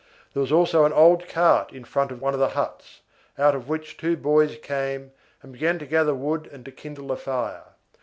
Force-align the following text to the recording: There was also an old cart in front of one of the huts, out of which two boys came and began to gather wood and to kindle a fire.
There 0.33 0.41
was 0.41 0.51
also 0.51 0.83
an 0.85 0.93
old 0.93 1.27
cart 1.29 1.71
in 1.71 1.83
front 1.83 2.11
of 2.11 2.19
one 2.19 2.33
of 2.33 2.39
the 2.39 2.49
huts, 2.57 3.01
out 3.37 3.53
of 3.53 3.69
which 3.69 3.97
two 3.97 4.17
boys 4.17 4.57
came 4.57 5.11
and 5.43 5.51
began 5.53 5.77
to 5.77 5.85
gather 5.85 6.15
wood 6.15 6.49
and 6.51 6.65
to 6.65 6.71
kindle 6.71 7.11
a 7.11 7.17
fire. 7.17 7.75